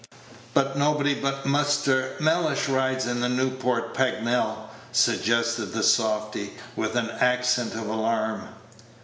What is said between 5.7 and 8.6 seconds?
the softy, with an accent of alarm.